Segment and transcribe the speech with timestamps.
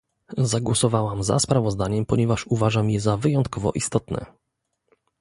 [0.37, 4.25] Zagłosowałam za sprawozdaniem, ponieważ uważam je za wyjątkowo istotne